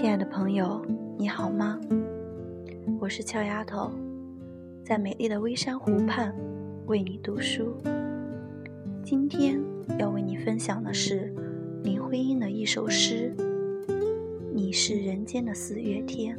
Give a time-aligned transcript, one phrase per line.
[0.00, 0.80] 亲爱的朋友
[1.18, 1.76] 你好吗？
[3.00, 3.90] 我是俏丫头
[4.84, 6.32] 在美丽的微山湖畔
[6.86, 7.76] 为你读书。
[9.02, 9.60] 今天
[9.98, 11.34] 要为你分享的是
[11.82, 13.34] 林徽因的一首诗
[14.54, 16.38] 你是人间的四月天。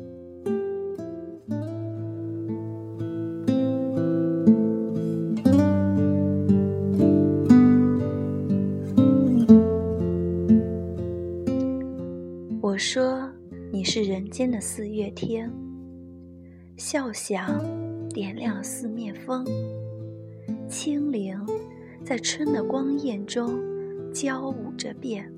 [12.61, 13.29] 我说
[13.71, 15.51] 你是人间的四月天。
[16.75, 17.63] 笑响，
[18.09, 19.45] 点亮四面风。
[20.67, 21.39] 清灵，
[22.03, 23.59] 在春的光艳中
[24.11, 25.31] 交舞着变。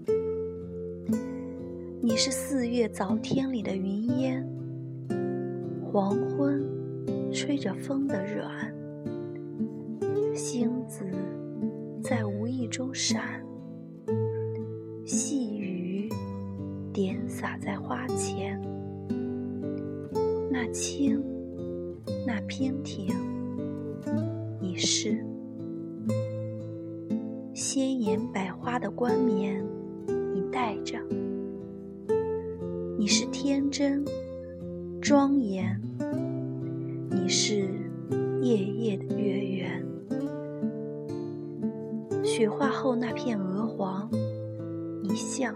[2.02, 4.48] 你是四月早天里的云烟，
[5.84, 6.66] 黄昏，
[7.34, 8.74] 吹着风的软。
[10.34, 11.06] 星子，
[12.02, 13.44] 在无意中闪。
[16.92, 18.62] 点洒在花前。
[20.52, 21.24] 那清。
[22.26, 23.08] 那娉婷，
[24.60, 25.26] 你是
[27.54, 29.64] 鲜艳百花的冠冕，
[30.34, 31.00] 你戴着；
[32.98, 34.06] 你是天真
[35.02, 35.80] 庄严，
[37.10, 37.68] 你是
[38.42, 39.86] 夜夜的月圆。
[42.24, 44.10] 雪化后那片鹅黄，
[45.02, 45.56] 你像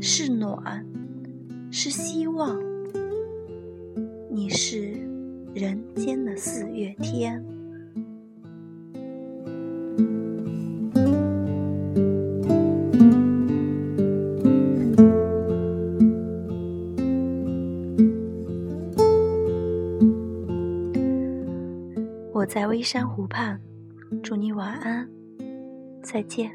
[0.00, 0.86] 是暖，
[1.70, 2.58] 是希望。
[4.30, 4.92] 你是
[5.54, 7.44] 人间的四月天。
[22.32, 23.60] 我在微山湖畔，
[24.22, 25.08] 祝你晚安，
[26.02, 26.52] 再见。